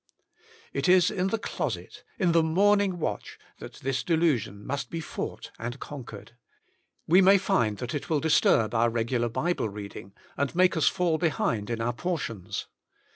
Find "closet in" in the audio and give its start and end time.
1.37-2.31